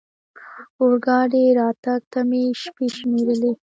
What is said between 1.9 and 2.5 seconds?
ته مې